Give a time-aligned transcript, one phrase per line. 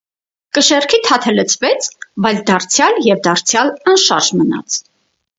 [0.57, 1.89] կշեռքի թաթը լցվեց,
[2.25, 4.79] բայց դարձյալ և դարձյալ անշարժ մնաց: